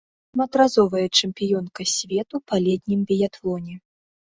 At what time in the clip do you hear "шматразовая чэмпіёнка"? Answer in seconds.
0.37-1.81